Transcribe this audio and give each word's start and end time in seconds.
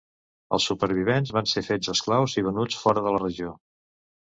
Els 0.57 0.63
supervivents 0.69 1.33
van 1.35 1.51
ser 1.51 1.63
fets 1.69 1.93
esclaus 1.95 2.35
i 2.43 2.47
venuts 2.49 2.83
fora 2.87 3.07
de 3.09 3.15
la 3.19 3.23
regió. 3.27 3.57